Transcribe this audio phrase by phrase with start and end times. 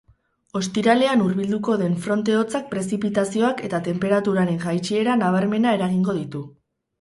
[0.59, 6.45] Ostiralean hurbilduko den fronte hotzak prezipitazioak eta tenperaturaren jaitsiera nabarmena eragingo ditu.